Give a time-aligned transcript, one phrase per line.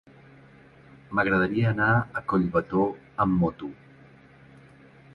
[1.19, 1.91] M'agradaria anar
[2.21, 2.89] a Collbató
[3.27, 3.71] amb moto.